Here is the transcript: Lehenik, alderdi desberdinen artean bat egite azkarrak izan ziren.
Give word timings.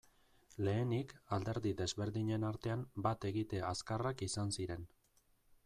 Lehenik, 0.67 1.11
alderdi 1.37 1.73
desberdinen 1.81 2.47
artean 2.49 2.81
bat 3.09 3.29
egite 3.33 3.61
azkarrak 3.69 4.25
izan 4.29 4.55
ziren. 4.61 4.89